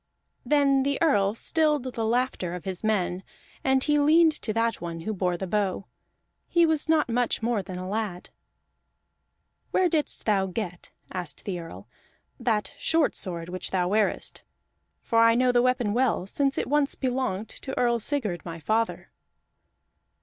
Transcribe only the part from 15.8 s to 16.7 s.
well, since